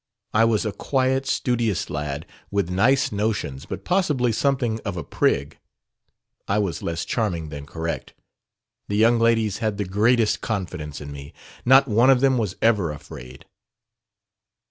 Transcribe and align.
I 0.33 0.45
was 0.45 0.65
a 0.65 0.71
quiet, 0.71 1.27
studious 1.27 1.87
lad, 1.87 2.25
with 2.49 2.71
nice 2.71 3.11
notions, 3.11 3.67
but 3.67 3.85
possibly 3.85 4.31
something 4.31 4.79
of 4.83 4.97
a 4.97 5.03
prig. 5.03 5.59
I 6.47 6.57
was 6.57 6.81
less 6.81 7.05
'charming' 7.05 7.49
than 7.49 7.67
correct. 7.67 8.15
The 8.87 8.97
young 8.97 9.19
ladies 9.19 9.59
had 9.59 9.77
the 9.77 9.85
greatest 9.85 10.41
confidence 10.41 11.01
in 11.01 11.11
me, 11.11 11.33
not 11.65 11.87
one 11.87 12.09
of 12.09 12.19
them 12.19 12.39
was 12.39 12.55
ever 12.63 12.89
'afraid'." 12.89 13.45